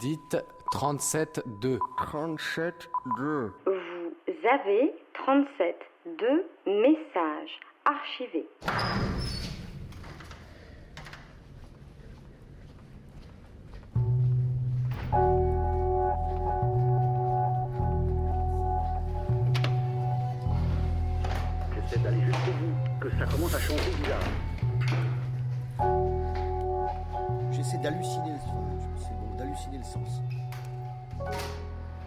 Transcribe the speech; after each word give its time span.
Dites 0.00 0.36
37-2. 0.72 1.78
37-2. 1.98 3.52
Vous 3.66 4.48
avez 4.48 4.94
37 5.14 5.76
2 6.18 6.46
messages 6.66 7.60
archivés. 7.84 8.48
J'essaie 21.74 21.98
d'aller 22.02 22.20
jusqu'au 22.20 22.52
bout, 22.52 23.00
que 23.00 23.10
ça 23.10 23.24
commence 23.26 23.54
à 23.54 23.58
changer 23.58 23.90
bizarre. 24.02 24.30
J'essaie 27.50 27.78
d'halluciner, 27.78 28.30
le- 28.32 28.38
c'est 28.40 28.52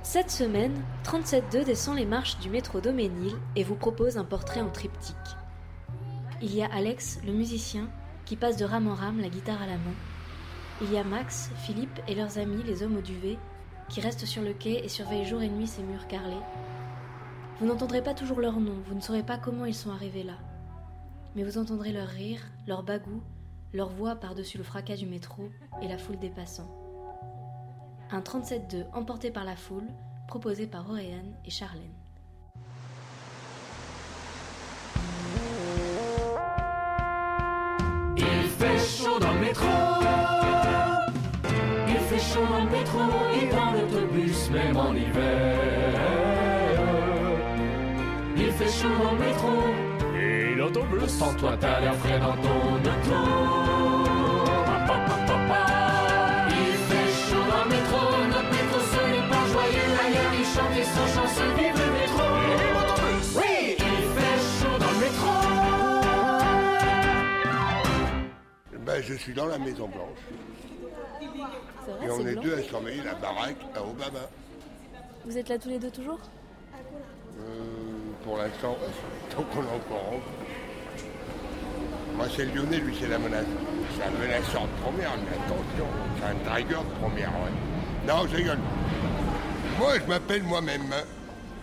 Cette 0.01 0.31
semaine, 0.31 0.81
37.2 1.03 1.63
descend 1.63 1.95
les 1.95 2.05
marches 2.05 2.39
du 2.39 2.49
métro 2.49 2.79
Doménil 2.79 3.33
et 3.55 3.63
vous 3.63 3.75
propose 3.75 4.17
un 4.17 4.23
portrait 4.23 4.61
en 4.61 4.69
triptyque. 4.69 5.15
Il 6.41 6.55
y 6.55 6.63
a 6.63 6.73
Alex, 6.73 7.19
le 7.25 7.33
musicien, 7.33 7.89
qui 8.25 8.35
passe 8.35 8.57
de 8.57 8.65
rame 8.65 8.87
en 8.87 8.93
rame, 8.93 9.21
la 9.21 9.29
guitare 9.29 9.61
à 9.61 9.67
la 9.67 9.77
main. 9.77 9.93
Il 10.81 10.91
y 10.91 10.97
a 10.97 11.03
Max, 11.03 11.51
Philippe 11.57 11.99
et 12.07 12.15
leurs 12.15 12.37
amis, 12.37 12.63
les 12.63 12.83
hommes 12.83 12.97
au 12.97 13.01
duvet, 13.01 13.37
qui 13.89 14.01
restent 14.01 14.25
sur 14.25 14.41
le 14.41 14.53
quai 14.53 14.83
et 14.83 14.89
surveillent 14.89 15.25
jour 15.25 15.41
et 15.41 15.49
nuit 15.49 15.67
ces 15.67 15.83
murs 15.83 16.07
carrelés. 16.07 16.35
Vous 17.59 17.67
n'entendrez 17.67 18.01
pas 18.01 18.13
toujours 18.13 18.41
leur 18.41 18.59
nom, 18.59 18.75
vous 18.87 18.95
ne 18.95 19.01
saurez 19.01 19.23
pas 19.23 19.37
comment 19.37 19.65
ils 19.65 19.75
sont 19.75 19.91
arrivés 19.91 20.23
là. 20.23 20.37
Mais 21.35 21.43
vous 21.43 21.57
entendrez 21.57 21.91
leur 21.91 22.07
rire, 22.07 22.41
leur 22.67 22.83
bagou, 22.83 23.21
leur 23.73 23.89
voix 23.89 24.15
par-dessus 24.15 24.57
le 24.57 24.63
fracas 24.63 24.95
du 24.95 25.05
métro 25.05 25.49
et 25.81 25.87
la 25.87 25.97
foule 25.97 26.19
des 26.19 26.29
passants. 26.29 26.84
Un 28.11 28.19
37-2 28.19 28.85
emporté 28.93 29.31
par 29.31 29.43
la 29.43 29.55
foule, 29.55 29.87
proposé 30.27 30.67
par 30.67 30.89
Auréane 30.89 31.33
et 31.43 31.49
Charlène. 31.49 31.81
Il 38.15 38.47
fait 38.57 38.79
chaud 38.79 39.19
dans 39.19 39.33
le 39.33 39.39
métro. 39.39 39.67
Il 41.87 41.97
fait 41.97 42.19
chaud 42.19 42.45
dans 42.47 42.63
le 42.63 42.69
métro 42.69 42.99
et 43.41 43.49
dans 43.49 43.71
l'autobus, 43.71 44.49
même 44.51 44.77
en 44.77 44.93
hiver. 44.93 45.99
Il 48.37 48.51
fait 48.51 48.69
chaud 48.69 48.95
dans 49.03 49.13
le 49.13 49.19
métro. 49.19 49.49
Et 50.15 50.55
l'autobus. 50.55 51.09
Sans 51.09 51.33
toi, 51.35 51.57
t'as 51.59 51.79
l'air 51.79 51.95
frais 51.95 52.19
dans 52.19 52.35
ton 52.35 52.75
auto. 52.77 53.84
Je 69.05 69.13
suis 69.13 69.33
dans 69.33 69.45
la 69.45 69.57
Maison 69.59 69.87
Blanche. 69.87 70.17
Vrai, 71.87 72.07
Et 72.07 72.11
on 72.11 72.25
est 72.25 72.35
deux 72.35 72.55
à 72.55 72.63
surveiller 72.63 73.03
la 73.03 73.13
baraque 73.13 73.57
à 73.75 73.83
Obama. 73.83 74.27
Vous 75.25 75.37
êtes 75.37 75.49
là 75.49 75.59
tous 75.59 75.69
les 75.69 75.79
deux 75.79 75.91
toujours? 75.91 76.19
Euh, 77.39 77.43
pour 78.23 78.37
l'instant, 78.37 78.77
tant 79.29 79.43
qu'on 79.43 79.61
est 79.61 79.75
encore 79.75 80.13
en 80.13 80.19
Moi, 82.17 82.25
c'est 82.35 82.45
Lyonnais, 82.45 82.77
lui, 82.77 82.97
c'est 82.99 83.07
la 83.07 83.19
menace. 83.19 83.45
C'est 83.95 84.03
un 84.03 84.11
menaceur 84.19 84.63
de 84.63 84.81
première, 84.81 85.11
mais 85.17 85.37
attention, 85.37 85.87
c'est 86.17 86.25
un 86.25 86.55
tiger 86.55 86.75
de 86.75 86.99
première, 86.99 87.29
ouais. 87.29 88.07
Non, 88.07 88.27
je 88.27 88.35
rigole. 88.35 88.59
Moi, 89.77 89.99
je 89.99 90.09
m'appelle 90.09 90.43
moi-même. 90.43 90.93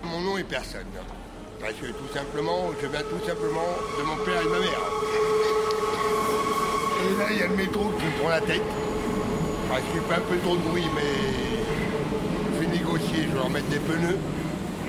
Mon 0.05 0.21
nom 0.21 0.39
est 0.39 0.45
personne. 0.45 0.87
Parce 1.61 1.75
que 1.75 1.87
tout 1.87 2.12
simplement, 2.12 2.71
je 2.81 2.87
viens 2.87 3.03
tout 3.03 3.25
simplement 3.27 3.69
de 3.99 4.03
mon 4.05 4.16
père 4.25 4.41
et 4.41 4.45
de 4.45 4.50
ma 4.50 4.59
mère. 4.59 5.41
Et 7.12 7.19
là, 7.19 7.25
il 7.31 7.39
y 7.39 7.43
a 7.43 7.47
le 7.47 7.56
métro 7.56 7.91
qui 7.99 8.05
me 8.06 8.11
prend 8.21 8.31
la 8.31 8.41
tête. 8.41 8.62
Parce 9.69 9.83
qu'il 9.83 10.00
fait 10.00 10.15
un 10.15 10.21
peu 10.21 10.37
trop 10.39 10.56
de 10.56 10.62
bruit, 10.62 10.84
mais 10.95 11.03
je 12.55 12.61
vais 12.61 12.67
négocier, 12.67 13.23
je 13.25 13.28
vais 13.28 13.34
leur 13.34 13.50
mettre 13.50 13.69
des 13.69 13.78
pneus. 13.78 14.19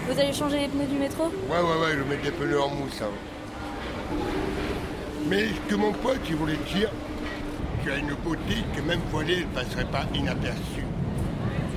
Vous 0.10 0.20
allez 0.20 0.34
changer 0.34 0.60
les 0.60 0.68
pneus 0.68 0.86
du 0.86 0.98
métro? 0.98 1.24
Ouais, 1.50 1.58
ouais, 1.58 1.82
ouais, 1.82 1.92
je 1.94 2.00
vais 2.00 2.10
mettre 2.10 2.24
des 2.24 2.32
pneus 2.32 2.62
en 2.62 2.70
mousse. 2.70 3.02
hein. 3.02 3.08
Mais 5.28 5.48
ce 5.48 5.70
que 5.70 5.76
mon 5.76 5.92
pote, 5.94 6.20
il 6.30 6.36
voulait 6.36 6.60
dire, 6.74 6.90
tu 7.84 7.92
as 7.92 7.98
une 7.98 8.14
beauté 8.24 8.56
que 8.76 8.82
même 8.82 9.00
voilée, 9.12 9.38
elle 9.40 9.48
ne 9.48 9.64
passerait 9.64 9.86
pas 9.86 10.06
inaperçue. 10.14 10.86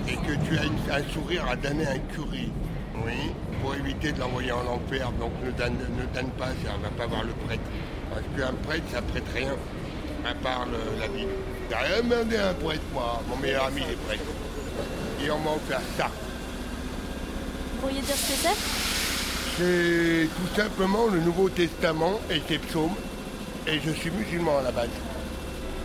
Et 0.09 0.15
que 0.17 0.33
tu 0.49 0.59
as 0.59 0.65
une- 0.65 0.91
un 0.93 1.12
sourire 1.12 1.45
à 1.51 1.56
donner 1.56 1.87
à 1.87 1.93
un 1.93 1.99
curé. 2.15 2.49
Oui, 3.05 3.33
pour 3.61 3.75
éviter 3.75 4.12
de 4.12 4.21
l'envoyer 4.21 4.53
en 4.53 4.61
enfer. 4.67 5.11
Donc 5.21 5.33
ne 5.45 5.51
donne, 5.51 5.75
ne 5.75 6.05
donne 6.15 6.31
pas, 6.33 6.47
ça 6.65 6.77
ne 6.79 6.83
va 6.83 6.91
pas 6.97 7.06
voir 7.06 7.25
le 7.25 7.33
prêtre. 7.47 7.62
Parce 8.11 8.23
qu'un 8.37 8.55
prêtre, 8.67 8.85
ça 8.93 9.03
prête 9.03 9.25
rien, 9.35 9.53
le- 10.34 11.00
la 11.00 11.09
Bible. 11.09 11.31
T'as 11.70 11.78
rien 11.78 12.03
demandé 12.03 12.37
un 12.37 12.54
prêtre, 12.54 12.82
moi. 12.92 13.20
Mon 13.28 13.37
meilleur 13.37 13.64
ami, 13.66 13.82
est 13.82 13.97
prêtre. 14.06 14.22
Et 15.25 15.31
on 15.31 15.38
m'a 15.38 15.50
offert 15.53 15.81
ça. 15.97 16.09
Vous 17.75 17.81
pourriez 17.81 18.00
dire 18.00 18.14
ce 18.16 18.32
que 18.32 18.38
c'est? 18.42 18.59
C'est 19.59 20.28
tout 20.28 20.54
simplement 20.60 21.06
le 21.06 21.20
Nouveau 21.20 21.48
Testament 21.48 22.20
et 22.31 22.42
ses 22.48 22.59
psaumes. 22.59 22.94
Et 23.66 23.81
je 23.84 23.91
suis 23.91 24.10
musulman 24.10 24.59
à 24.59 24.62
la 24.62 24.70
base. 24.72 24.88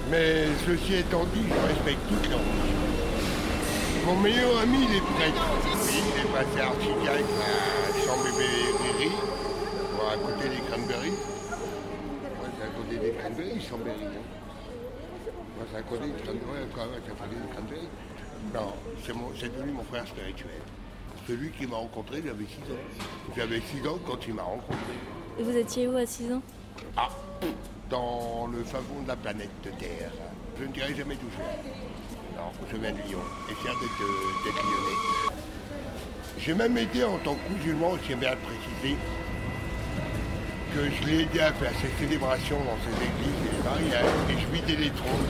Mais 0.09 0.45
ceci 0.67 0.95
étant 0.95 1.23
dit, 1.33 1.43
je 1.47 1.67
respecte 1.67 1.99
toutes 2.09 2.27
les 2.29 2.35
religions. 2.35 2.81
Mon 4.05 4.15
meilleur 4.17 4.59
ami, 4.61 4.79
il 4.89 4.95
est 4.97 5.01
prêtre. 5.15 5.45
Il 5.89 6.21
est 6.21 6.31
passé 6.33 6.59
archidiacre 6.59 7.37
à 7.41 8.05
Chambéry, 8.05 9.09
bon, 9.95 10.07
à 10.11 10.17
côté 10.17 10.49
des 10.49 10.61
Cranberries. 10.69 11.11
Moi, 11.11 11.17
c'est 11.17 11.23
à 11.23 11.27
côté 11.29 11.29
des 11.29 11.29
Cranberries, 11.29 11.29
Chambéry. 11.29 11.49
hein. 11.51 11.59
Moi, 12.39 12.47
c'est 12.57 12.65
à 12.65 12.69
des 12.97 13.11
Cranberries, 13.11 13.67
quand 13.69 13.77
même, 13.77 13.99
c'est 15.71 15.77
à 15.77 15.81
côté 15.81 16.07
des 16.07 17.53
Cranberries. 17.53 17.89
Non, 18.53 18.73
c'est 19.05 19.13
mon- 19.13 19.31
c'est 19.39 19.53
devenu 19.55 19.71
mon 19.73 19.83
frère 19.83 20.05
spirituel. 20.07 20.49
Celui 21.27 21.51
qui 21.51 21.67
m'a 21.67 21.77
rencontré, 21.77 22.21
j'avais 22.25 22.45
6 22.45 22.71
ans. 22.71 23.35
J'avais 23.37 23.61
6 23.61 23.87
ans 23.87 23.99
quand 24.05 24.17
il 24.27 24.33
m'a 24.33 24.41
rencontré. 24.43 24.93
Et 25.39 25.43
vous 25.43 25.55
étiez 25.55 25.87
où 25.87 25.95
à 25.95 26.05
6 26.05 26.31
ans? 26.33 26.41
Ah, 26.97 27.09
dans 27.89 28.47
le 28.51 28.63
fond 28.63 28.79
de 29.03 29.07
la 29.07 29.15
planète 29.15 29.49
Terre. 29.77 30.11
Je 30.59 30.63
ne 30.65 30.71
dirai 30.71 30.95
jamais 30.95 31.15
touché. 31.15 31.37
Non, 32.35 32.51
je 32.71 32.77
viens 32.77 32.91
de 32.91 32.97
Lyon 33.07 33.19
et 33.49 33.53
fier 33.55 33.73
d'être 33.79 34.43
d'être 34.43 34.63
lyonnais. 34.63 35.35
J'ai 36.39 36.53
même 36.55 36.75
aidé 36.77 37.03
en 37.03 37.17
tant 37.19 37.35
que 37.35 37.53
musulman, 37.53 37.97
tiens 38.05 38.17
bien 38.17 38.35
préciser, 38.35 38.97
que 40.73 40.89
je 40.89 41.05
l'ai 41.07 41.21
aidé 41.23 41.39
à 41.39 41.51
faire 41.53 41.71
ses 41.81 41.91
célébrations 42.03 42.59
dans 42.59 42.77
ses 42.83 42.95
églises 43.03 43.41
et 43.45 43.51
les 43.55 43.63
mariages, 43.63 44.13
et 44.29 44.33
je 44.33 44.47
vidais 44.53 44.81
les 44.81 44.89
trompes. 44.91 45.29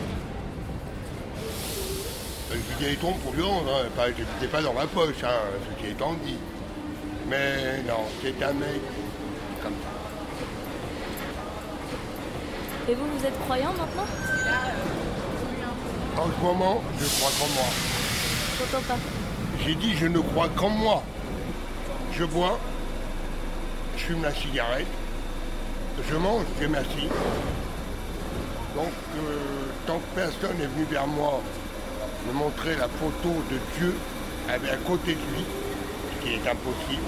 Je 2.52 2.74
vidais 2.74 2.92
les 2.92 2.98
trompes 2.98 3.20
pour 3.22 3.34
lui 3.34 3.44
rendre, 3.44 3.72
hein, 3.74 3.88
je 3.98 4.22
ne 4.22 4.28
vidais 4.36 4.48
pas 4.52 4.62
dans 4.62 4.74
ma 4.74 4.86
poche, 4.86 5.24
hein, 5.24 5.40
ce 5.70 5.82
qui 5.82 5.92
étant 5.92 6.14
dit. 6.26 6.38
Mais 7.28 7.82
non, 7.88 8.04
c'est 8.22 8.44
un 8.44 8.54
mec 8.54 8.82
comme 9.64 9.74
ça. 9.74 9.90
Et 12.92 12.96
vous, 12.96 13.06
vous 13.06 13.26
êtes 13.26 13.40
croyant 13.42 13.74
maintenant? 13.74 14.06
En 16.18 16.26
ce 16.26 16.44
moment, 16.44 16.84
je 17.00 17.06
crois 17.06 17.32
qu'en 17.40 17.48
moi. 17.54 17.70
J'entends 18.60 18.84
pas. 18.88 19.00
J'ai 19.66 19.76
dit 19.76 19.96
je 19.96 20.08
ne 20.08 20.20
crois 20.20 20.50
qu'en 20.50 20.70
moi. 20.70 21.04
Je 22.12 22.26
bois, 22.26 22.60
je 23.96 24.04
fume 24.04 24.24
la 24.24 24.34
cigarette, 24.34 24.88
je 26.10 26.16
mange, 26.16 26.46
Dieu 26.58 26.68
merci. 26.70 27.08
Donc, 28.76 28.94
euh, 29.18 29.38
tant 29.86 29.98
que 29.98 30.16
personne 30.16 30.58
n'est 30.58 30.68
venu 30.68 30.86
vers 30.90 31.08
moi 31.08 31.42
me 32.28 32.34
montrer 32.34 32.76
la 32.76 32.88
photo 32.88 33.30
de 33.50 33.58
Dieu 33.78 33.96
à 34.50 34.58
côté 34.88 35.14
de 35.14 35.36
lui, 35.36 35.46
ce 36.14 36.24
qui 36.24 36.34
est 36.34 36.50
impossible, 36.50 37.04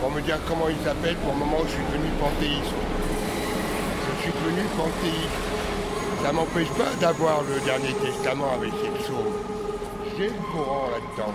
pour 0.00 0.10
me 0.10 0.20
dire 0.20 0.38
comment 0.46 0.68
il 0.68 0.76
s'appelle, 0.84 1.16
pour 1.16 1.32
le 1.32 1.38
moment 1.38 1.58
je 1.64 1.72
suis 1.72 1.84
devenu 1.92 2.10
panthéiste. 2.20 2.74
Je 4.16 4.22
suis 4.22 4.32
devenu 4.32 4.62
panthéiste. 4.76 5.54
Ça 6.22 6.32
m'empêche 6.32 6.70
pas 6.70 6.94
d'avoir 7.00 7.42
le 7.42 7.60
dernier 7.64 7.92
testament 7.94 8.52
avec 8.54 8.72
ses 8.82 9.02
psaumes. 9.02 9.34
J'ai 10.16 10.28
le 10.28 10.52
courant 10.52 10.88
là-dedans. 10.90 11.34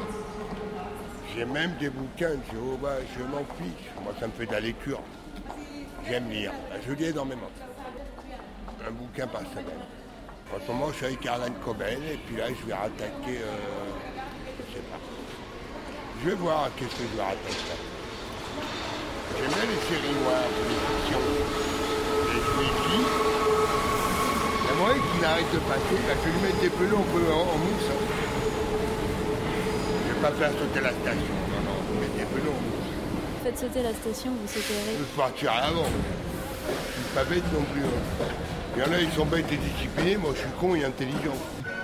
J'ai 1.36 1.46
même 1.46 1.74
des 1.80 1.90
bouquins 1.90 2.38
je 2.52 3.24
m'en 3.24 3.46
fiche. 3.58 3.86
Moi, 4.04 4.14
ça 4.20 4.28
me 4.28 4.32
fait 4.32 4.46
de 4.46 4.52
la 4.52 4.60
lecture. 4.62 5.00
J'aime 6.08 6.30
lire. 6.30 6.52
Je 6.88 6.94
lis 6.94 7.06
énormément. 7.06 7.50
Un 8.88 8.92
bouquin 8.92 9.28
par 9.28 9.42
semaine. 9.42 9.84
En 10.54 10.60
ce 10.66 10.72
moment, 10.72 10.88
je 10.92 10.96
suis 10.98 11.06
avec 11.06 11.26
Arlan 11.26 11.54
Cobel, 11.64 12.00
et 12.12 12.18
puis 12.26 12.38
là, 12.38 12.46
je 12.50 12.66
vais 12.66 12.74
rattaquer. 12.74 13.38
euh, 13.44 13.56
je 14.58 14.74
sais 14.76 14.84
pas. 14.90 14.98
Je 16.24 16.30
vais 16.30 16.36
voir 16.36 16.70
qu'est-ce 16.76 16.96
que 16.96 17.04
je 17.12 17.16
vais 17.18 17.24
rattaquer. 17.24 17.78
J'aime 19.38 19.48
bien 19.50 19.66
les 19.70 19.82
séries 19.88 20.16
noires, 20.24 20.50
les 20.50 20.80
fictions. 20.90 21.26
Et 22.26 22.34
je 22.34 22.52
lui 22.60 22.70
dis, 22.90 23.06
il 24.60 24.66
y 24.66 24.72
a 24.72 24.74
moyen 24.76 24.98
qu'il 25.14 25.24
arrête 25.26 25.52
de 25.54 25.60
passer, 25.60 25.98
là, 26.08 26.14
je 26.18 26.22
vais 26.26 26.32
lui 26.34 26.42
mettre 26.42 26.60
des 26.62 26.70
pelots 26.70 26.98
en, 26.98 27.34
en- 27.34 27.54
en 27.54 27.58
mousse. 27.58 27.90
hein. 27.92 28.00
pas 30.22 30.32
faire 30.32 30.52
sauter 30.52 30.82
la 30.82 30.90
station. 30.92 31.36
Non, 31.54 31.62
non, 31.64 31.78
vous 31.88 31.96
mettez 32.02 32.24
un 32.24 32.26
peu 32.26 32.42
long. 32.46 32.58
Faites 33.44 33.58
sauter 33.58 33.82
la 33.84 33.94
station, 33.94 34.32
vous 34.32 34.48
Je 34.48 34.60
sauterez. 34.60 34.96
peux 34.98 35.22
partir 35.22 35.52
avant. 35.54 35.86
Je 35.86 37.02
suis 37.02 37.16
pas 37.16 37.24
bête 37.24 37.44
non 37.54 37.62
plus. 37.74 37.82
hein. 37.82 38.26
Il 38.76 38.84
y 38.84 38.86
en 38.86 38.92
a, 38.92 39.00
ils 39.00 39.12
sont 39.12 39.26
bêtes 39.26 39.46
et 39.52 39.58
disciplinés. 39.58 40.18
Moi, 40.18 40.32
je 40.36 40.40
suis 40.42 40.50
con 40.60 40.76
et 40.76 40.84
intelligent. 40.84 41.36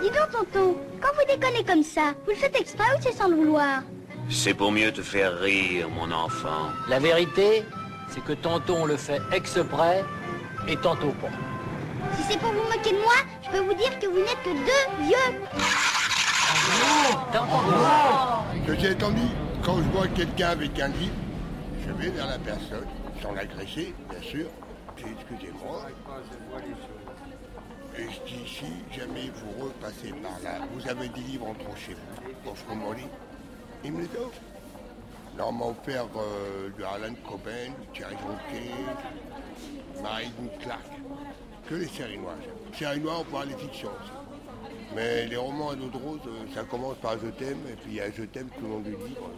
Dis 0.02 0.10
donc, 0.10 0.30
tonton, 0.32 0.76
quand 1.02 1.08
vous 1.14 1.26
déconnez 1.34 1.64
comme 1.64 1.84
ça, 1.84 2.14
vous 2.26 2.32
le 2.32 2.36
faites 2.36 2.60
exprès 2.60 2.86
ou 2.98 3.02
c'est 3.02 3.14
sans 3.14 3.28
le 3.30 3.36
vouloir? 3.36 3.82
C'est 4.30 4.54
pour 4.54 4.72
mieux 4.72 4.92
te 4.92 5.02
faire 5.02 5.40
rire, 5.40 5.88
mon 5.90 6.12
enfant. 6.12 6.70
La 6.90 7.00
vérité, 7.00 7.64
c'est 8.10 8.24
que 8.24 8.34
tantôt 8.34 8.76
on 8.76 8.86
le 8.86 8.98
fait 8.98 9.22
exprès 9.32 10.04
et 10.68 10.76
tantôt 10.78 11.14
pas. 11.22 11.30
Si 12.18 12.24
c'est 12.32 12.40
pour 12.40 12.50
vous 12.52 12.64
moquer 12.64 12.92
de 12.92 12.98
moi, 12.98 13.14
je 13.46 13.50
peux 13.52 13.64
vous 13.64 13.74
dire 13.74 13.98
que 14.00 14.08
vous 14.08 14.18
n'êtes 14.18 14.42
que 14.44 14.50
deux 14.50 15.06
vieux. 15.06 15.40
Ceci 18.68 18.86
étant 18.88 19.12
dit, 19.12 19.32
quand 19.64 19.78
je 19.78 19.98
vois 19.98 20.08
quelqu'un 20.08 20.50
avec 20.50 20.80
un 20.80 20.88
livre, 20.90 21.14
je 21.86 21.92
vais 21.94 22.10
vers 22.10 22.28
la 22.28 22.40
personne, 22.40 22.88
sans 23.22 23.34
l'agresser, 23.34 23.94
bien 24.10 24.22
sûr. 24.22 24.48
Dis, 24.98 25.04
excusez-moi. 25.18 25.88
Et 27.98 28.04
je 28.04 28.34
dis, 28.34 28.48
si 28.48 28.98
jamais 28.98 29.32
vous 29.36 29.66
repassez 29.66 30.12
par 30.22 30.40
là, 30.44 30.66
vous 30.74 30.88
avez 30.90 31.08
des 31.10 31.22
livres 31.22 31.48
en 31.48 31.54
trop 31.54 31.76
chez 31.76 31.94
vous, 31.94 32.52
offrez-moi 32.52 32.96
les. 32.96 33.08
Il 33.84 33.94
me 33.94 34.02
les 34.02 34.18
offre. 34.18 34.40
Alors, 35.36 35.50
on 35.50 35.52
m'a 35.52 35.66
offert 35.66 36.06
euh, 36.16 36.70
Coben, 37.28 37.74
Thierry 37.94 38.16
Jonquet, 38.16 40.02
Marie 40.02 40.32
Clark. 40.62 40.82
Que 41.70 41.76
les 41.76 41.88
séries 41.88 42.18
noires. 42.18 42.36
Séries 42.74 43.00
noires, 43.00 43.22
on 43.22 43.32
parle 43.32 43.50
des 43.50 43.58
fictions 43.58 43.90
aussi. 43.90 44.12
Mais 44.96 45.26
les 45.26 45.36
romans 45.36 45.72
à 45.72 45.76
de 45.76 45.82
rose, 45.82 46.22
euh, 46.28 46.54
ça 46.54 46.64
commence 46.64 46.98
par 46.98 47.20
Je 47.20 47.28
t'aime, 47.28 47.60
et 47.70 47.74
puis 47.74 47.92
il 47.92 47.96
y 47.96 48.02
a 48.02 48.12
Je 48.12 48.24
t'aime 48.24 48.48
tout 48.50 48.62
le 48.62 48.70
long 48.70 48.80
du 48.80 48.92
livre. 48.92 49.30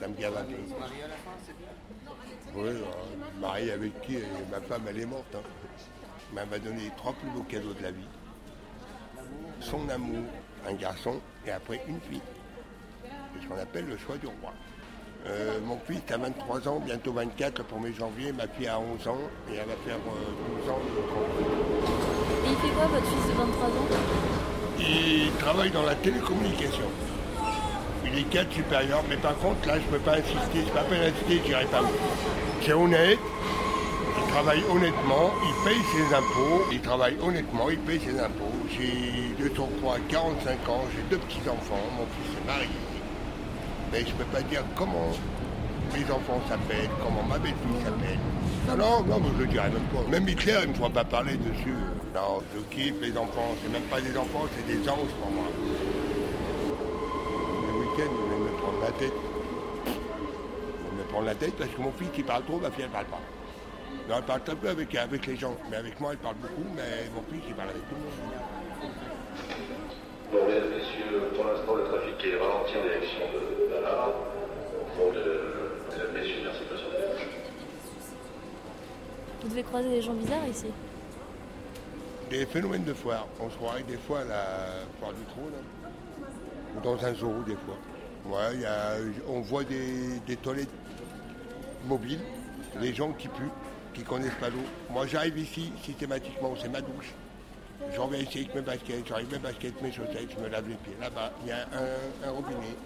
Ça 0.00 0.08
me 0.08 0.14
gave. 0.14 0.34
Oui, 2.54 2.68
euh, 2.68 2.74
Marie 3.40 3.70
avec 3.70 4.00
qui 4.02 4.16
euh, 4.16 4.20
ma 4.50 4.60
femme, 4.60 4.82
elle 4.88 5.00
est 5.00 5.06
morte. 5.06 5.34
hein. 5.34 5.40
Mais 6.34 6.42
elle 6.42 6.48
m'a 6.48 6.58
donné 6.58 6.84
les 6.84 6.90
trois 6.96 7.12
plus 7.14 7.28
beaux 7.30 7.42
cadeaux 7.44 7.72
de 7.74 7.82
la 7.82 7.90
vie. 7.90 8.08
Son 9.60 9.88
amour, 9.88 10.24
un 10.68 10.74
garçon, 10.74 11.20
et 11.46 11.50
après 11.50 11.82
une 11.88 12.00
fille. 12.00 12.20
C'est 13.04 13.42
ce 13.42 13.48
qu'on 13.48 13.58
appelle 13.58 13.86
le 13.86 13.96
choix 13.96 14.16
du 14.16 14.26
roi. 14.26 14.52
Euh, 15.26 15.60
mon 15.64 15.78
fils 15.86 16.00
a 16.12 16.16
23 16.16 16.68
ans, 16.68 16.80
bientôt 16.80 17.12
24 17.12 17.58
le 17.58 17.64
1er 17.64 17.94
janvier. 17.96 18.32
Ma 18.32 18.46
fille 18.48 18.66
a 18.66 18.78
11 18.80 19.08
ans 19.08 19.18
et 19.50 19.54
elle 19.54 19.66
va 19.66 19.76
faire 19.86 19.96
euh, 19.96 20.60
12 20.62 20.70
ans 20.70 20.78
le 20.84 21.02
30 21.08 22.44
Et 22.44 22.50
il 22.50 22.56
fait 22.56 22.74
quoi, 22.74 22.86
votre 22.86 23.06
fils 23.06 23.26
de 23.28 23.32
23 23.38 23.66
ans? 23.68 23.70
Il 24.80 25.30
travaille 25.38 25.70
dans 25.70 25.84
la 25.84 25.94
télécommunication. 25.94 26.86
Il 28.12 28.18
est 28.18 28.22
cadre 28.24 28.52
supérieur, 28.52 29.02
mais 29.08 29.16
par 29.16 29.36
contre, 29.38 29.66
là, 29.66 29.74
je 29.74 29.86
ne 29.86 29.98
peux 29.98 30.04
pas 30.04 30.16
insister. 30.16 30.66
Je 30.66 30.70
pas 30.72 30.82
peine 30.82 31.02
insister, 31.02 31.38
je 31.38 31.48
dirais 31.48 31.64
pas. 31.66 31.80
C'est 32.62 32.72
honnête, 32.74 33.18
il 34.18 34.32
travaille 34.32 34.62
honnêtement, 34.70 35.30
il 35.42 35.64
paye 35.64 35.80
ses 35.92 36.14
impôts, 36.14 36.64
il 36.70 36.80
travaille 36.80 37.16
honnêtement, 37.22 37.70
il 37.70 37.78
paye 37.78 38.00
ses 38.00 38.20
impôts. 38.20 38.52
J'ai 38.70 39.42
de 39.42 39.54
surcroît 39.54 39.96
45 40.08 40.68
ans, 40.68 40.84
j'ai 40.94 41.02
deux 41.10 41.18
petits-enfants, 41.24 41.84
mon 41.96 42.04
fils 42.04 42.38
est 42.38 42.46
marié. 42.46 42.68
Mais 43.90 44.00
je 44.00 44.06
ne 44.06 44.12
peux 44.12 44.24
pas 44.24 44.42
dire 44.42 44.62
comment 44.76 45.10
mes 45.94 46.04
enfants 46.04 46.40
s'appellent, 46.48 46.90
comment 47.02 47.22
ma 47.28 47.38
belle-fille 47.38 47.84
s'appelle. 47.84 48.18
Non, 48.68 49.02
non, 49.04 49.20
non, 49.20 49.30
je 49.36 49.42
le 49.42 49.46
dirai 49.48 49.70
même 49.70 49.82
pas. 49.92 50.08
Même 50.10 50.28
Hitler, 50.28 50.60
il 50.64 50.70
ne 50.70 50.74
fera 50.74 50.90
pas 50.90 51.04
parler 51.04 51.36
dessus. 51.36 51.76
Non, 52.14 52.42
je 52.54 52.60
kiffe 52.74 52.94
les 53.00 53.16
enfants. 53.16 53.54
C'est 53.62 53.72
même 53.72 53.82
pas 53.82 54.00
des 54.00 54.16
enfants, 54.16 54.44
c'est 54.56 54.66
des 54.66 54.88
anges 54.88 55.12
pour 55.20 55.30
moi. 55.30 55.44
Week-end, 57.92 58.10
ils 58.10 58.28
viennent 58.28 58.44
me 58.44 58.56
prendre 58.58 58.80
la 58.80 58.90
tête. 58.92 59.12
Ils 59.84 59.92
viennent 60.82 60.96
me 60.96 61.04
prendre 61.10 61.26
la 61.26 61.34
tête 61.34 61.54
parce 61.58 61.70
que 61.70 61.80
mon 61.80 61.92
fils, 61.92 62.08
il 62.16 62.24
parle 62.24 62.42
trop, 62.44 62.58
ma 62.58 62.70
fille, 62.70 62.84
elle 62.84 62.90
parle 62.90 63.06
pas. 63.06 63.20
Non, 64.08 64.16
elle 64.16 64.24
parle 64.24 64.42
très 64.44 64.56
peu 64.56 64.68
avec, 64.70 64.94
avec 64.94 65.26
les 65.26 65.36
gens. 65.36 65.54
Mais 65.70 65.76
avec 65.76 66.00
moi, 66.00 66.12
elle 66.12 66.18
parle 66.18 66.36
beaucoup, 66.36 66.64
mais 66.74 67.10
mon 67.14 67.22
fils, 67.30 67.44
il 67.46 67.54
parle 67.54 67.68
avec 67.68 67.82
tout 67.88 67.94
le 67.94 68.00
monde. 68.00 68.12
Bon, 70.32 70.46
mesdames, 70.46 70.70
messieurs, 70.70 71.28
pour 71.36 71.44
l'instant, 71.44 71.74
le 71.74 71.84
trafic 71.84 72.24
est 72.24 72.38
ralenti 72.38 72.72
en 72.78 72.82
direction 72.82 73.20
de 73.30 73.52
euh, 75.18 75.68
mesdames, 75.90 76.12
messieurs, 76.14 76.42
merci 76.44 76.60
de 76.60 76.68
patienter. 76.68 77.28
Vous 79.42 79.48
devez 79.48 79.62
croiser 79.64 79.88
des 79.90 80.02
gens 80.02 80.14
bizarres 80.14 80.48
ici. 80.48 80.66
Des 82.30 82.46
phénomènes 82.46 82.84
de 82.84 82.94
foire. 82.94 83.26
On 83.38 83.50
se 83.50 83.56
croirait 83.56 83.82
des 83.82 83.98
fois 83.98 84.20
à 84.20 84.24
la 84.24 84.44
foire 84.98 85.12
du 85.12 85.24
trône. 85.24 85.52
Ou 86.76 86.80
dans 86.80 87.04
un 87.04 87.14
zoo, 87.14 87.42
des 87.46 87.56
fois. 87.56 87.76
Ouais, 88.26 88.54
il 88.54 88.60
y 88.60 88.64
a- 88.66 88.96
on 89.28 89.40
voit 89.40 89.64
des, 89.64 90.20
des 90.26 90.36
toilettes 90.36 90.68
mobiles, 91.88 92.20
des 92.80 92.94
gens 92.94 93.12
qui 93.12 93.28
puent, 93.28 93.50
qui 93.94 94.02
connaissent 94.02 94.34
pas 94.40 94.48
l'eau. 94.48 94.64
Moi, 94.90 95.06
j'arrive 95.06 95.38
ici 95.38 95.72
systématiquement, 95.84 96.54
c'est 96.60 96.68
ma 96.68 96.80
douche. 96.80 97.12
J'en 97.96 98.06
vais 98.06 98.20
ici 98.22 98.38
avec 98.38 98.54
mes 98.54 98.60
baskets, 98.60 99.04
j'arrive 99.08 99.30
mes 99.32 99.38
baskets, 99.38 99.82
mes 99.82 99.90
chaussettes, 99.90 100.28
je 100.36 100.42
me 100.42 100.48
lave 100.48 100.68
les 100.68 100.76
pieds. 100.76 100.96
Là-bas, 101.00 101.32
il 101.42 101.48
y 101.48 101.52
a 101.52 101.56
un, 101.62 102.28
un 102.28 102.30
robinet. 102.30 102.76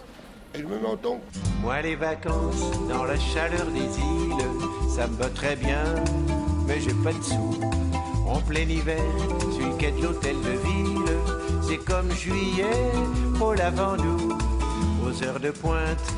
Et 0.54 0.60
je 0.60 0.64
me 0.64 0.78
mets 0.78 0.88
en 0.88 0.96
tongs. 0.96 1.20
Moi 1.60 1.82
les 1.82 1.96
vacances 1.96 2.70
dans 2.88 3.04
la 3.04 3.18
chaleur 3.18 3.66
des 3.66 3.80
îles, 3.80 4.88
ça 4.88 5.06
me 5.06 5.16
va 5.16 5.28
très 5.28 5.54
bien, 5.54 5.84
mais 6.66 6.80
j'ai 6.80 6.94
pas 7.04 7.12
de 7.12 7.22
sous. 7.22 7.60
En 8.26 8.40
plein 8.40 8.60
hiver, 8.62 8.98
sur 9.52 9.68
le 9.68 9.74
quai 9.76 9.92
de 9.92 10.02
l'hôtel 10.02 10.36
de 10.36 10.50
ville, 10.50 11.15
c'est 11.68 11.78
comme 11.78 12.10
juillet 12.12 12.92
au 13.40 13.52
lavandou. 13.54 14.36
Aux 15.04 15.22
heures 15.24 15.40
de 15.40 15.50
pointe, 15.50 16.14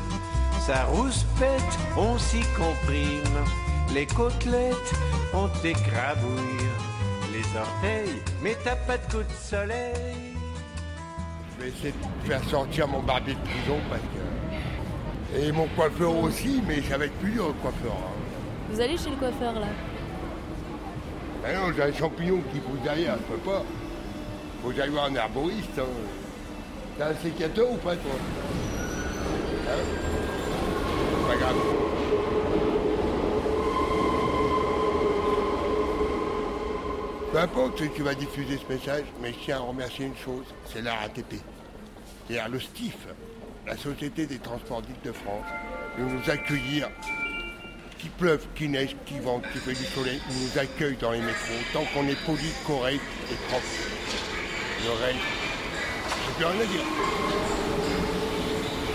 ça 0.65 0.83
rouspète, 0.85 1.77
on 1.97 2.17
s'y 2.17 2.41
comprime. 2.57 3.45
Les 3.93 4.05
côtelettes, 4.05 4.93
on 5.33 5.47
t'écrabouille. 5.61 6.67
Les 7.33 7.57
orteils, 7.57 8.21
mais 8.43 8.55
t'as 8.63 8.75
pas 8.75 8.97
de 8.97 9.05
coup 9.11 9.17
de 9.23 9.33
soleil. 9.39 9.93
Je 11.57 11.63
vais 11.63 11.69
essayer 11.69 11.91
de 11.93 12.27
faire 12.27 12.43
sortir 12.49 12.87
mon 12.87 13.01
barbier 13.01 13.35
de 13.35 13.39
prison 13.39 13.77
parce 13.89 14.01
que. 14.01 15.39
Et 15.39 15.51
mon 15.51 15.67
coiffeur 15.75 16.15
aussi, 16.17 16.61
mais 16.67 16.81
ça 16.81 16.97
va 16.97 17.05
être 17.05 17.13
plus 17.19 17.31
dur 17.31 17.47
le 17.47 17.53
coiffeur. 17.53 17.91
hein. 17.93 18.71
Vous 18.71 18.81
allez 18.81 18.97
chez 18.97 19.11
le 19.11 19.15
coiffeur 19.15 19.53
là? 19.53 19.67
Ben 21.43 21.55
non, 21.55 21.71
j'ai 21.75 21.83
un 21.83 21.93
champignon 21.93 22.41
qui 22.51 22.59
pousse 22.59 22.81
derrière, 22.83 23.15
je 23.17 23.33
peux 23.35 23.39
pas. 23.51 23.63
Faut 24.61 24.69
que 24.69 24.75
j'aille 24.75 24.89
voir 24.89 25.05
un 25.05 25.15
herboriste. 25.15 25.79
Hein. 25.79 25.83
T'as 26.97 27.09
un 27.09 27.15
sécateur 27.15 27.71
ou 27.71 27.77
pas, 27.77 27.95
toi 27.95 28.11
Hein 29.69 31.27
Pas 31.27 31.35
grave. 31.35 31.55
Peu 37.31 37.37
importe 37.37 37.81
si 37.81 37.89
tu 37.91 38.01
vas 38.01 38.15
diffuser 38.15 38.57
ce 38.57 38.73
message, 38.73 39.05
mais 39.21 39.31
je 39.33 39.37
tiens 39.45 39.57
à 39.57 39.59
remercier 39.59 40.07
une 40.07 40.17
chose, 40.17 40.45
c'est 40.65 40.81
la 40.81 40.95
RATP. 40.95 41.35
C'est-à-dire 42.27 42.49
le 42.49 42.59
STIF, 42.59 42.97
la 43.67 43.77
Société 43.77 44.25
des 44.25 44.39
Transports 44.39 44.81
d'Île-de-France, 44.81 45.45
de 45.99 46.03
nous 46.03 46.29
accueillir 46.29 46.89
qu'il 47.99 48.09
pleuve, 48.11 48.45
qu'il 48.55 48.71
neige, 48.71 48.95
qu'il 49.05 49.21
vente, 49.21 49.43
qu'il 49.51 49.61
fait 49.61 49.73
du 49.73 49.85
soleil, 49.85 50.19
nous 50.27 50.59
accueillent 50.59 50.97
dans 50.97 51.11
les 51.11 51.21
métros, 51.21 51.53
tant 51.71 51.83
qu'on 51.93 52.07
est 52.07 52.19
poli, 52.25 52.49
correct 52.65 53.01
et 53.31 53.35
propre. 53.47 54.28
Le 54.81 54.91
reste, 54.91 55.19
j'ai 56.25 56.33
plus 56.35 56.45
rien 56.45 56.61
à 56.61 56.65
dire. 56.65 56.85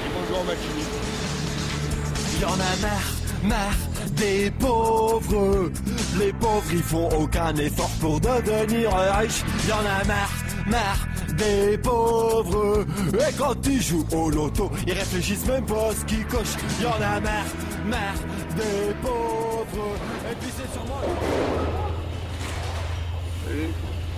Et 0.00 0.11
bonjour 0.14 0.45
Machini. 0.45 0.85
Y 2.41 2.45
en 2.45 2.55
a 2.55 2.76
marre, 2.81 3.12
marre 3.43 3.76
des 4.12 4.50
pauvres. 4.53 5.71
Les 6.19 6.33
pauvres, 6.33 6.73
ils 6.73 6.83
font 6.83 7.09
aucun 7.11 7.55
effort 7.57 7.91
pour 8.00 8.19
devenir 8.19 8.93
riches. 9.19 9.45
Y 9.69 9.73
en 9.73 9.81
a 9.81 10.05
marre, 10.05 10.33
marre 10.67 11.07
des 11.37 11.76
pauvres. 11.76 12.87
Et 13.14 13.33
quand 13.37 13.67
ils 13.67 13.83
jouent 13.83 14.07
au 14.12 14.31
loto, 14.31 14.71
ils 14.87 14.95
réfléchissent 14.95 15.47
même 15.47 15.67
pas 15.67 15.88
à 15.91 15.95
ce 15.95 16.05
qu'ils 16.07 16.26
cochent. 16.26 16.57
Y 16.81 16.87
en 16.87 16.95
a 16.95 17.21
marre, 17.21 17.45
marre 17.85 18.21
des 18.57 18.95
pauvres. 19.03 19.97
Et 20.31 20.35
puis 20.37 20.50
c'est 20.57 20.73
sûrement. 20.73 21.03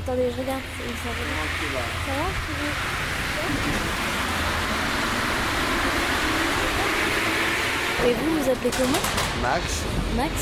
Attendez, 0.06 0.30
je 0.30 0.40
regarde. 0.40 0.62
Ça 1.02 1.08
va 1.08 1.14
Ça 2.06 2.12
va? 2.12 2.26
Et 8.08 8.12
vous, 8.12 8.38
vous 8.44 8.50
appelez 8.50 8.70
comment? 8.70 9.02
Max, 9.42 9.82
Max? 10.16 10.32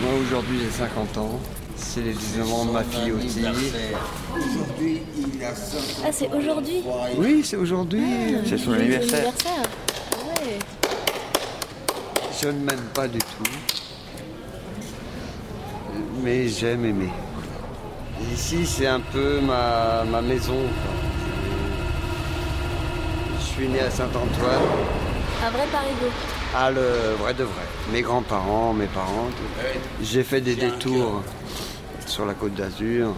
Moi 0.00 0.10
aujourd'hui 0.14 0.60
j'ai 0.64 0.70
50 0.70 1.18
ans, 1.18 1.38
c'est 1.76 2.00
les 2.00 2.12
19 2.14 2.52
ans 2.54 2.64
de 2.64 2.70
ma 2.70 2.84
fille 2.84 3.12
aussi. 3.12 3.40
Aujourd'hui, 4.34 5.02
il 5.18 5.44
a 5.44 5.54
50 5.54 5.82
Ah, 6.06 6.10
c'est 6.10 6.28
aujourd'hui? 6.32 6.82
Oui, 7.18 7.42
c'est 7.44 7.56
aujourd'hui, 7.56 8.02
c'est 8.48 8.56
son 8.56 8.72
anniversaire. 8.72 9.18
anniversaire. 9.18 9.62
Ah 10.14 10.40
ouais. 10.42 10.58
Je 12.42 12.48
ne 12.48 12.60
m'aime 12.64 12.88
pas 12.94 13.08
du 13.08 13.18
tout, 13.18 13.52
mais 16.22 16.48
j'aime 16.48 16.86
aimer. 16.86 17.10
Ici 18.30 18.66
c'est 18.66 18.86
un 18.86 19.00
peu 19.00 19.40
ma, 19.40 20.04
ma 20.04 20.20
maison. 20.20 20.54
quoi. 20.54 20.92
Je 23.38 23.44
suis 23.44 23.68
né 23.68 23.80
à 23.80 23.90
Saint-Antoine, 23.90 24.62
Un 25.44 25.50
vrai 25.50 25.66
parigot. 25.70 26.12
Ah, 26.54 26.70
le 26.70 27.14
vrai 27.18 27.34
de 27.34 27.44
vrai. 27.44 27.62
Mes 27.92 28.02
grands-parents, 28.02 28.72
mes 28.72 28.86
parents. 28.86 29.28
J'ai 30.02 30.22
fait 30.22 30.40
des 30.40 30.54
détours 30.54 31.22
sur 32.06 32.26
la 32.26 32.34
côte 32.34 32.54
d'Azur. 32.54 33.14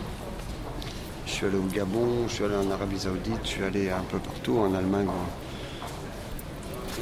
Je 1.26 1.32
suis 1.32 1.46
allé 1.46 1.56
au 1.56 1.62
Gabon, 1.62 2.28
je 2.28 2.34
suis 2.34 2.44
allé 2.44 2.54
en 2.56 2.70
Arabie 2.70 2.98
Saoudite, 2.98 3.40
je 3.42 3.48
suis 3.48 3.64
allé 3.64 3.90
un 3.90 4.02
peu 4.08 4.18
partout, 4.18 4.58
en 4.58 4.72
Allemagne. 4.74 5.08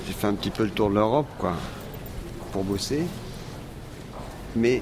J'ai 0.06 0.12
fait 0.14 0.26
un 0.26 0.34
petit 0.34 0.50
peu 0.50 0.64
le 0.64 0.70
tour 0.70 0.88
de 0.90 0.94
l'Europe, 0.94 1.26
quoi, 1.38 1.52
pour 2.52 2.64
bosser. 2.64 3.02
Mais 4.56 4.80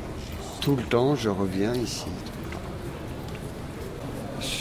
tout 0.60 0.76
le 0.76 0.82
temps, 0.84 1.14
je 1.16 1.28
reviens 1.30 1.74
ici. 1.74 2.06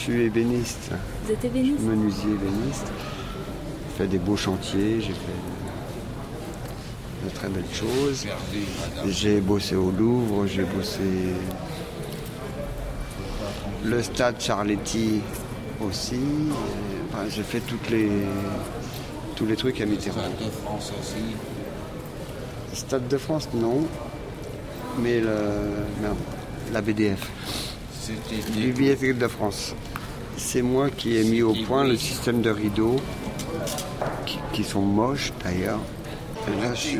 Suis 0.09 0.23
ébéniste. 0.23 0.89
Vous 1.23 1.33
êtes 1.33 1.45
ébéniste 1.45 1.81
Menuisier 1.81 2.31
ébéniste. 2.31 2.87
J'ai 2.87 3.97
fait 3.97 4.07
des 4.07 4.17
beaux 4.17 4.37
chantiers, 4.37 5.01
j'ai 5.01 5.13
fait 5.13 5.39
de 7.25 7.29
très 7.29 7.47
belles 7.47 7.63
choses. 7.71 8.25
J'ai 9.07 9.39
bossé 9.39 9.75
au 9.75 9.91
Louvre, 9.91 10.47
j'ai 10.47 10.63
bossé 10.63 11.03
le 13.85 14.01
stade 14.01 14.41
Charletti 14.41 15.21
aussi. 15.79 16.21
Enfin, 17.11 17.25
j'ai 17.29 17.43
fait 17.43 17.59
toutes 17.59 17.91
les, 17.91 18.09
tous 19.35 19.45
les 19.45 19.55
trucs 19.55 19.79
à 19.79 19.85
Mitterrand. 19.85 20.21
Stade 20.21 20.39
de 20.39 20.49
France 20.49 20.91
aussi. 20.99 21.23
Stade 22.73 23.07
de 23.07 23.17
France, 23.19 23.49
non. 23.53 23.85
Mais 24.97 25.19
le, 25.19 25.35
merde, 26.01 26.17
la 26.73 26.81
BDF. 26.81 27.29
C'était 28.01 28.41
Bibliothèque 28.59 29.19
de 29.19 29.27
France. 29.27 29.75
C'est 30.39 30.61
moi 30.61 30.89
qui 30.89 31.17
ai 31.17 31.23
mis 31.25 31.41
au 31.41 31.53
point 31.53 31.83
le 31.83 31.97
système 31.97 32.41
de 32.41 32.49
rideaux, 32.49 32.95
qui, 34.25 34.39
qui 34.53 34.63
sont 34.63 34.81
moches 34.81 35.31
d'ailleurs. 35.43 35.79
Là, 36.61 36.73
je 36.73 36.79
suis, 36.79 36.99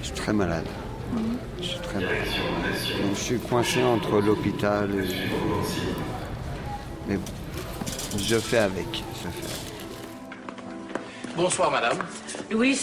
je 0.00 0.06
suis 0.06 0.14
très 0.14 0.32
malade. 0.32 0.64
Je 1.58 1.64
suis 1.64 1.78
très 1.80 1.96
malade. 1.96 2.28
Donc, 3.02 3.14
je 3.16 3.20
suis 3.20 3.38
coincé 3.38 3.82
entre 3.82 4.20
l'hôpital 4.20 4.88
et... 4.94 5.08
Mais 7.06 7.16
bon, 7.16 7.32
je 8.18 8.36
fais 8.36 8.58
avec. 8.58 8.86
Je 8.92 9.28
fais 9.28 9.44
avec. 9.44 11.36
Bonsoir, 11.36 11.70
madame. 11.70 11.98
Louis, 12.50 12.80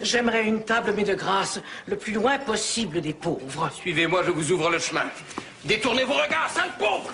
j'aimerais 0.00 0.44
une 0.44 0.62
table, 0.62 0.92
mais 0.94 1.04
de 1.04 1.14
grâce, 1.14 1.60
le 1.86 1.96
plus 1.96 2.12
loin 2.12 2.38
possible 2.38 3.00
des 3.00 3.14
pauvres. 3.14 3.70
Suivez-moi, 3.72 4.22
je 4.24 4.30
vous 4.30 4.52
ouvre 4.52 4.70
le 4.70 4.78
chemin. 4.78 5.06
Détournez 5.64 6.04
vos 6.04 6.12
regards, 6.12 6.50
sale 6.50 6.70
pauvre 6.78 7.10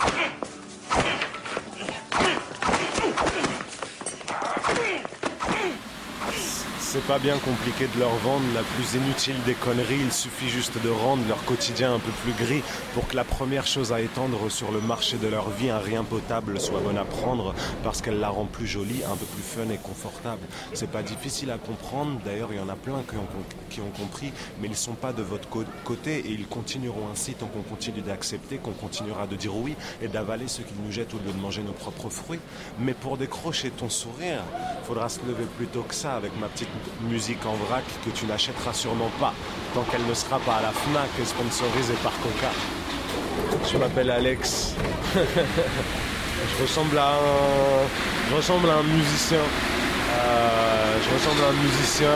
C'est 6.93 7.07
pas 7.07 7.21
bien 7.21 7.39
compliqué 7.39 7.87
de 7.95 8.01
leur 8.01 8.13
vendre 8.17 8.45
la 8.53 8.63
plus 8.63 8.97
inutile 8.97 9.37
des 9.47 9.55
conneries, 9.55 10.01
il 10.07 10.13
suffit 10.13 10.49
juste 10.49 10.73
de 10.83 10.91
rendre 10.91 11.23
leur 11.29 11.45
quotidien 11.45 11.95
un 11.95 12.01
peu 12.01 12.11
plus 12.25 12.33
gris 12.33 12.65
pour 12.95 13.07
que 13.07 13.15
la 13.15 13.23
première 13.23 13.65
chose 13.65 13.93
à 13.93 14.01
étendre 14.01 14.51
sur 14.51 14.73
le 14.73 14.81
marché 14.81 15.17
de 15.17 15.29
leur 15.29 15.51
vie, 15.51 15.71
un 15.71 15.79
rien 15.79 16.03
potable, 16.03 16.61
soit 16.61 16.81
bonne 16.81 16.99
à 16.99 17.05
prendre 17.05 17.55
parce 17.85 18.03
qu'elle 18.03 18.19
la 18.19 18.29
rend 18.29 18.47
plus 18.47 18.67
jolie, 18.67 19.05
un 19.05 19.15
peu 19.15 19.25
plus 19.25 19.43
fun 19.43 19.73
et 19.73 19.77
confortable. 19.77 20.41
C'est 20.75 20.91
pas 20.91 21.05
difficile 21.05 21.53
à 21.53 21.59
comprendre, 21.59 22.19
d'ailleurs 22.25 22.49
il 22.51 22.57
y 22.59 22.61
en 22.61 22.69
a 22.69 22.75
plein 22.75 23.05
qui 23.09 23.15
ont, 23.15 23.29
qui 23.69 23.81
ont 23.81 23.91
compris, 23.97 24.33
mais 24.61 24.67
ils 24.67 24.75
sont 24.75 24.95
pas 24.95 25.13
de 25.13 25.23
votre 25.23 25.49
côté 25.85 26.19
et 26.19 26.31
ils 26.33 26.49
continueront 26.49 27.09
ainsi 27.13 27.35
tant 27.35 27.47
qu'on 27.47 27.63
continue 27.63 28.01
d'accepter, 28.01 28.57
qu'on 28.57 28.73
continuera 28.73 29.29
de 29.29 29.37
dire 29.37 29.55
oui 29.55 29.77
et 30.03 30.09
d'avaler 30.09 30.49
ce 30.49 30.63
qu'ils 30.63 30.83
nous 30.85 30.91
jettent 30.91 31.15
au 31.15 31.19
lieu 31.19 31.33
de 31.33 31.41
manger 31.41 31.63
nos 31.63 31.71
propres 31.71 32.11
fruits. 32.11 32.41
Mais 32.81 32.95
pour 32.95 33.17
décrocher 33.17 33.71
ton 33.71 33.89
sourire, 33.89 34.43
faudra 34.83 35.09
se 35.09 35.21
lever 35.21 35.45
plus 35.57 35.69
tôt 35.69 35.83
que 35.83 35.95
ça 35.95 36.17
avec 36.17 36.33
ma 36.41 36.49
petite 36.49 36.69
musique 37.09 37.45
en 37.47 37.55
vrac 37.55 37.85
que 38.05 38.11
tu 38.11 38.27
n'achèteras 38.27 38.73
sûrement 38.73 39.11
pas 39.19 39.33
tant 39.75 39.83
qu'elle 39.83 40.05
ne 40.07 40.15
sera 40.15 40.39
pas 40.41 40.55
à 40.57 40.63
la 40.63 40.71
FNAC 40.71 41.09
et 41.21 41.25
sponsorisée 41.25 41.95
par 42.03 42.13
Coca. 42.21 42.51
Je 43.71 43.79
m'appelle 43.79 44.11
Alex. 44.11 44.75
je 45.15 46.63
ressemble 46.63 46.99
à 46.99 47.11
un, 47.11 48.37
ressemble 48.37 48.69
à 48.71 48.75
un 48.75 48.83
musicien. 48.83 49.39
Euh, 49.39 50.97
je 51.03 51.15
ressemble 51.15 51.45
à 51.45 51.49
un 51.49 51.63
musicien 51.63 52.09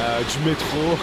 euh, 0.00 0.20
du 0.22 0.48
métro, 0.48 0.98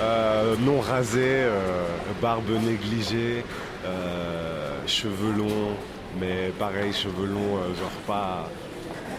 euh, 0.00 0.54
non 0.60 0.80
rasé, 0.80 1.20
euh, 1.22 1.82
barbe 2.22 2.50
négligée, 2.62 3.44
euh, 3.84 4.86
cheveux 4.86 5.32
longs, 5.32 5.76
mais 6.20 6.52
pareil, 6.58 6.92
cheveux 6.92 7.26
longs, 7.26 7.56
euh, 7.58 7.74
genre 7.78 7.90
pas, 8.06 8.48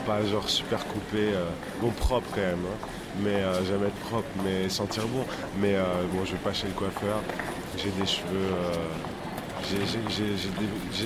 pas 0.10 0.26
genre 0.26 0.50
super 0.50 0.86
coupé, 0.88 1.18
euh, 1.34 1.46
bon 1.82 1.92
propre 1.92 2.28
quand 2.34 2.42
même, 2.42 2.66
hein. 2.66 2.88
mais 3.24 3.36
euh, 3.36 3.64
j'aime 3.66 3.84
être 3.86 4.02
propre, 4.10 4.28
mais 4.44 4.68
sentir 4.68 5.04
bon. 5.08 5.24
Mais 5.62 5.76
euh, 5.76 5.84
bon, 6.12 6.26
je 6.26 6.32
vais 6.32 6.40
pas 6.40 6.52
chez 6.54 6.66
le 6.68 6.74
coiffeur, 6.74 7.18
j'ai 7.78 7.92
des 7.92 8.08
cheveux. 8.08 8.28
euh, 8.34 8.74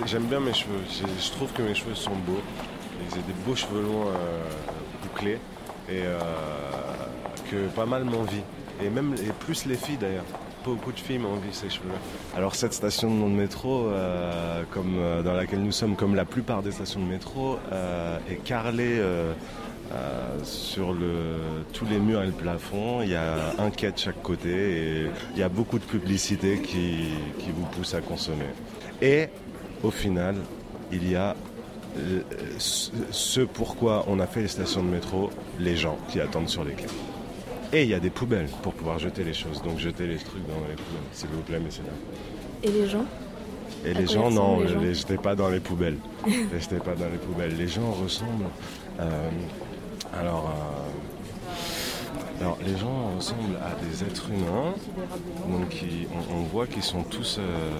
J'aime 0.05 0.23
bien 0.27 0.39
mes 0.39 0.53
cheveux, 0.53 0.79
je 0.89 1.31
trouve 1.31 1.51
que 1.51 1.61
mes 1.63 1.75
cheveux 1.75 1.95
sont 1.95 2.15
beaux. 2.15 2.39
J'ai 3.13 3.21
des 3.23 3.33
beaux 3.45 3.55
cheveux 3.55 3.81
longs 3.81 4.05
bouclés 5.01 5.39
et 5.89 6.03
que 7.51 7.67
pas 7.75 7.85
mal 7.85 8.05
m'envie. 8.05 8.43
Et 8.81 8.89
même 8.89 9.15
et 9.15 9.33
plus 9.33 9.65
les 9.65 9.75
filles 9.75 9.97
d'ailleurs. 9.97 10.23
Beaucoup 10.63 10.93
de 10.93 10.99
filles 10.99 11.17
m'envient 11.17 11.51
ces 11.51 11.69
cheveux-là. 11.69 11.95
Alors 12.37 12.55
cette 12.55 12.73
station 12.73 13.09
de 13.09 13.33
métro, 13.33 13.87
euh, 13.87 14.63
comme 14.71 14.95
euh, 14.97 15.21
dans 15.21 15.33
laquelle 15.33 15.61
nous 15.61 15.73
sommes, 15.73 15.97
comme 15.97 16.15
la 16.15 16.23
plupart 16.23 16.63
des 16.63 16.71
stations 16.71 17.01
de 17.01 17.05
métro, 17.05 17.59
euh, 17.71 18.17
est 18.29 18.41
carrelée 18.43 19.01
sur 20.43 20.95
tous 21.73 21.85
les 21.85 21.99
murs 21.99 22.23
et 22.23 22.27
le 22.27 22.31
plafond. 22.31 23.01
Il 23.03 23.09
y 23.09 23.15
a 23.15 23.53
un 23.59 23.69
quai 23.69 23.91
de 23.91 23.97
chaque 23.97 24.21
côté 24.23 24.49
et 24.49 25.07
il 25.33 25.39
y 25.39 25.43
a 25.43 25.49
beaucoup 25.49 25.77
de 25.77 25.83
publicité 25.83 26.59
qui, 26.59 27.09
qui 27.37 27.51
vous 27.51 27.65
pousse 27.65 27.93
à 27.93 28.01
consommer. 28.01 28.47
Et 29.01 29.27
au 29.83 29.91
final, 29.91 30.35
il 30.91 31.11
y 31.11 31.15
a 31.15 31.35
ce 32.57 33.41
pourquoi 33.41 34.05
on 34.07 34.19
a 34.19 34.25
fait 34.25 34.41
les 34.41 34.47
stations 34.47 34.81
de 34.81 34.89
métro, 34.89 35.29
les 35.59 35.75
gens 35.75 35.97
qui 36.09 36.19
attendent 36.19 36.49
sur 36.49 36.63
les 36.63 36.73
quais. 36.73 36.87
Et 37.73 37.83
il 37.83 37.89
y 37.89 37.93
a 37.95 37.99
des 37.99 38.09
poubelles 38.11 38.47
pour 38.61 38.73
pouvoir 38.73 38.99
jeter 38.99 39.23
les 39.23 39.33
choses. 39.33 39.61
Donc 39.63 39.79
jeter 39.79 40.05
les 40.07 40.17
trucs 40.17 40.45
dans 40.47 40.59
les 40.69 40.75
poubelles, 40.75 41.09
s'il 41.11 41.29
vous 41.29 41.41
plaît, 41.41 41.59
messieurs. 41.59 41.83
Et 42.63 42.69
les 42.69 42.87
gens? 42.87 43.05
Et 43.85 43.91
À 43.91 43.93
les 43.99 44.07
gens, 44.07 44.29
non, 44.31 44.59
les 44.61 44.67
gens? 44.69 44.79
les 44.79 44.93
jetez 44.93 45.17
pas 45.17 45.35
dans 45.35 45.49
les 45.49 45.59
poubelles. 45.59 45.97
les 46.27 46.59
jetez 46.59 46.77
pas 46.77 46.95
dans 46.95 47.09
les 47.11 47.17
poubelles. 47.17 47.55
Les 47.57 47.67
gens 47.67 47.91
ressemblent. 47.91 48.45
euh, 48.99 49.29
alors, 50.19 50.53
euh, 50.55 52.41
alors, 52.41 52.57
les 52.65 52.77
gens 52.77 53.11
ressemblent 53.15 53.57
à 53.57 53.73
des 53.83 54.03
êtres 54.03 54.29
humains. 54.29 54.73
Donc, 55.49 55.69
qui- 55.69 56.07
on, 56.13 56.35
on 56.37 56.43
voit 56.43 56.67
qu'ils 56.67 56.83
sont 56.83 57.03
tous. 57.03 57.37
euh, 57.39 57.71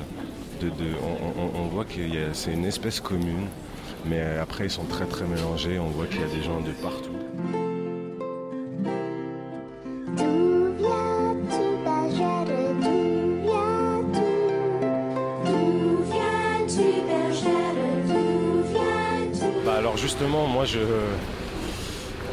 de, 0.62 0.70
de- 0.70 0.96
on, 1.04 1.42
on- 1.42 1.64
on 1.64 1.68
voit 1.68 1.86
que 1.86 1.94
c'est 2.34 2.54
une 2.54 2.66
espèce 2.66 3.00
commune. 3.00 3.48
Mais 4.06 4.22
après, 4.42 4.66
ils 4.66 4.70
sont 4.72 4.86
très 4.86 5.06
très 5.06 5.26
mélangés. 5.26 5.78
On 5.80 5.90
voit 5.90 6.08
qu'il 6.08 6.20
y 6.22 6.24
a 6.24 6.28
des 6.28 6.42
gens 6.44 6.60
de 6.62 6.72
partout. 6.82 7.12
Je, 20.74 20.80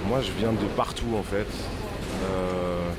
moi 0.09 0.20
je 0.23 0.32
viens 0.32 0.52
de 0.52 0.66
partout 0.76 1.14
en 1.16 1.23
fait. 1.23 1.47
Euh, 2.25 2.90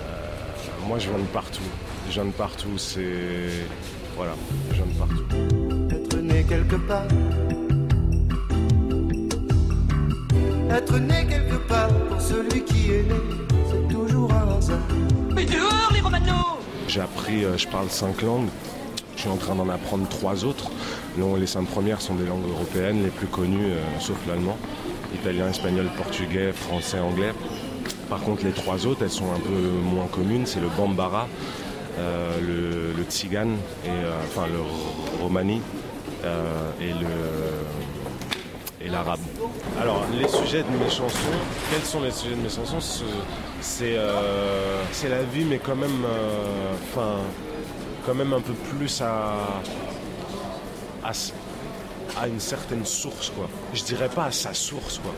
euh, 0.00 0.86
moi 0.86 0.98
je 0.98 1.08
viens 1.08 1.18
de 1.18 1.32
partout. 1.32 1.62
Je 2.08 2.12
viens 2.12 2.26
de 2.26 2.32
partout. 2.32 2.76
C'est 2.76 3.64
voilà, 4.16 4.34
je 4.70 4.74
viens 4.74 4.86
de 4.86 4.98
partout. 4.98 5.24
Être 5.94 6.16
né 6.18 6.44
quelque 6.44 6.76
part. 6.76 7.08
Être 10.70 10.98
né 10.98 11.26
quelque 11.28 11.56
part 11.66 11.88
pour 12.08 12.20
celui 12.20 12.64
qui 12.64 12.92
est 12.92 13.02
né, 13.02 13.20
c'est 13.70 13.94
toujours 13.94 14.30
un 14.32 14.58
hasard. 14.58 14.78
Mais 15.34 15.44
dehors, 15.44 15.90
les 15.92 16.00
Romanos 16.00 16.58
J'ai 16.88 17.00
appris, 17.00 17.44
euh, 17.44 17.56
je 17.56 17.66
parle 17.68 17.88
cinq 17.88 18.20
langues. 18.22 18.48
Je 19.16 19.22
suis 19.22 19.30
en 19.30 19.36
train 19.36 19.54
d'en 19.54 19.68
apprendre 19.68 20.06
trois 20.08 20.44
autres. 20.44 20.70
Les 21.38 21.46
cinq 21.46 21.66
premières 21.66 22.00
sont 22.02 22.14
des 22.14 22.26
langues 22.26 22.46
européennes, 22.48 23.02
les 23.02 23.10
plus 23.10 23.26
connues, 23.26 23.72
euh, 23.72 23.80
sauf 23.98 24.16
l'allemand. 24.28 24.56
Italien, 25.14 25.48
espagnol, 25.48 25.88
portugais, 25.96 26.52
français, 26.52 26.98
anglais. 27.00 27.32
Par 28.10 28.20
contre, 28.20 28.44
les 28.44 28.52
trois 28.52 28.86
autres, 28.86 29.00
elles 29.02 29.10
sont 29.10 29.32
un 29.32 29.40
peu 29.40 29.68
moins 29.82 30.06
communes. 30.06 30.44
C'est 30.46 30.60
le 30.60 30.68
bambara, 30.68 31.26
euh, 31.98 32.38
le, 32.40 32.92
le 32.96 33.04
tzigane, 33.04 33.56
et, 33.84 33.88
euh, 33.88 34.12
enfin 34.28 34.46
le 34.46 34.60
romani 35.22 35.60
et 36.80 36.88
le 36.92 38.84
et 38.84 38.88
l'arabe. 38.88 39.20
Alors, 39.80 40.04
les 40.20 40.28
sujets 40.28 40.62
de 40.62 40.84
mes 40.84 40.90
chansons, 40.90 41.36
quels 41.70 41.82
sont 41.82 42.00
les 42.02 42.10
sujets 42.10 42.34
de 42.36 42.40
mes 42.42 42.48
chansons? 42.50 42.80
Ce- 42.80 43.02
C'est 43.60 43.94
la 45.08 45.22
vie, 45.32 45.44
mais 45.48 45.58
quand 45.58 45.74
même, 45.76 46.04
quand 48.06 48.14
même 48.14 48.32
un 48.32 48.40
peu 48.40 48.54
plus 48.54 49.02
à, 49.02 49.34
à 52.18 52.28
une 52.28 52.40
certaine 52.40 52.84
source, 52.86 53.30
quoi. 53.30 53.48
Je 53.74 53.82
dirais 53.82 54.08
pas 54.08 54.26
à 54.26 54.30
sa 54.32 54.54
source, 54.54 54.98
quoi. 54.98 55.12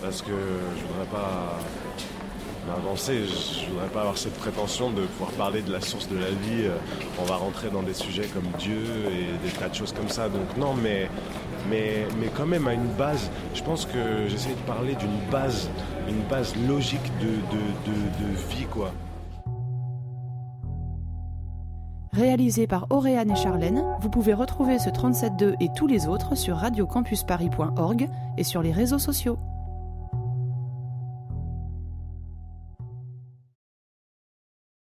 Parce 0.00 0.22
que 0.22 0.30
je 0.30 0.86
voudrais 0.86 1.06
pas 1.10 1.58
m'avancer, 2.68 3.24
je 3.26 3.68
voudrais 3.70 3.88
pas 3.88 4.00
avoir 4.00 4.16
cette 4.16 4.36
prétention 4.38 4.90
de 4.90 5.02
pouvoir 5.02 5.30
parler 5.32 5.60
de 5.62 5.72
la 5.72 5.80
source 5.80 6.08
de 6.08 6.16
la 6.16 6.30
vie. 6.30 6.64
Euh, 6.66 6.76
On 7.20 7.24
va 7.24 7.36
rentrer 7.36 7.68
dans 7.68 7.82
des 7.82 7.94
sujets 7.94 8.26
comme 8.32 8.46
Dieu 8.58 8.82
et 9.10 9.46
des 9.46 9.52
tas 9.52 9.68
de 9.68 9.74
choses 9.74 9.92
comme 9.92 10.08
ça. 10.08 10.28
Donc 10.28 10.56
non, 10.56 10.74
mais, 10.74 11.10
mais, 11.68 12.06
mais 12.18 12.28
quand 12.36 12.46
même 12.46 12.66
à 12.68 12.74
une 12.74 12.92
base, 12.94 13.30
je 13.54 13.62
pense 13.62 13.84
que 13.86 14.28
j'essaie 14.28 14.50
de 14.54 14.66
parler 14.66 14.94
d'une 14.94 15.18
base, 15.30 15.68
une 16.08 16.22
base 16.22 16.54
logique 16.68 17.10
de, 17.20 17.26
de, 17.26 17.62
de, 17.92 17.98
de 18.32 18.36
vie, 18.54 18.66
quoi. 18.70 18.92
Réalisé 22.20 22.66
par 22.66 22.86
Auréane 22.90 23.30
et 23.30 23.34
Charlène, 23.34 23.82
vous 24.02 24.10
pouvez 24.10 24.34
retrouver 24.34 24.78
ce 24.78 24.90
37.2 24.90 25.54
et 25.58 25.70
tous 25.74 25.86
les 25.86 26.06
autres 26.06 26.34
sur 26.34 26.58
radiocampusparis.org 26.58 28.10
et 28.36 28.44
sur 28.44 28.60
les 28.60 28.72
réseaux 28.72 28.98
sociaux. 28.98 29.38